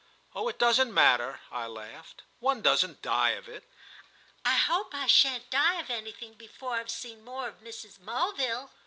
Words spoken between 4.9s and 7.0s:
I shan't die of anything before I've